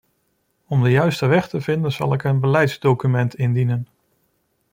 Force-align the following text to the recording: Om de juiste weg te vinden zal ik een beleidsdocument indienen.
Om 0.67 0.83
de 0.83 0.91
juiste 0.91 1.25
weg 1.25 1.47
te 1.49 1.61
vinden 1.61 1.91
zal 1.91 2.13
ik 2.13 2.23
een 2.23 2.39
beleidsdocument 2.39 3.35
indienen. 3.35 3.87